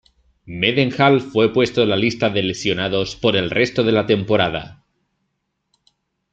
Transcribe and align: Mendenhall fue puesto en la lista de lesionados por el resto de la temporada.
Mendenhall 0.47 1.21
fue 1.21 1.53
puesto 1.53 1.83
en 1.83 1.89
la 1.89 1.95
lista 1.95 2.31
de 2.31 2.41
lesionados 2.41 3.15
por 3.15 3.35
el 3.35 3.51
resto 3.51 3.83
de 3.83 3.91
la 3.91 4.07
temporada. 4.07 4.83